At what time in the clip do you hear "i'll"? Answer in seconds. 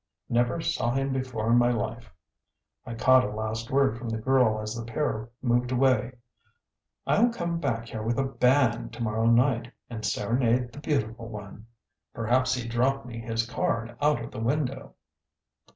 7.05-7.29